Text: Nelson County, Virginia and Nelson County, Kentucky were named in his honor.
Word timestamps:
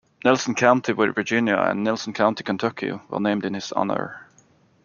Nelson 0.25 0.55
County, 0.55 0.93
Virginia 0.93 1.57
and 1.57 1.83
Nelson 1.83 2.11
County, 2.11 2.43
Kentucky 2.43 2.91
were 3.07 3.19
named 3.19 3.45
in 3.45 3.53
his 3.53 3.71
honor. 3.71 4.25